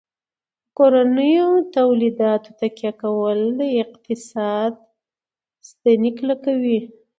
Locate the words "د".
3.59-3.61